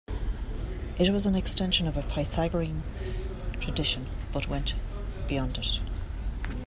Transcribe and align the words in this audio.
It 0.97 1.11
was 1.11 1.27
an 1.27 1.35
extension 1.35 1.87
of 1.87 1.95
a 1.95 2.01
Pythagorean 2.01 2.81
tradition 3.59 4.07
but 4.33 4.47
went 4.47 4.73
beyond 5.27 5.59
it. 5.59 5.79